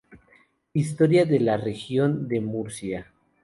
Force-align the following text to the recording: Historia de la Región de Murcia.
Historia 0.73 1.25
de 1.25 1.39
la 1.39 1.57
Región 1.57 2.27
de 2.27 2.41
Murcia. 2.41 3.13